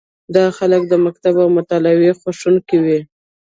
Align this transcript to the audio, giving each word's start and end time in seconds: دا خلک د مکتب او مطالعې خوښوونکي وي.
دا 0.35 0.45
خلک 0.57 0.81
د 0.87 0.93
مکتب 1.05 1.33
او 1.43 1.47
مطالعې 1.57 2.11
خوښوونکي 2.19 2.77
وي. 2.85 2.99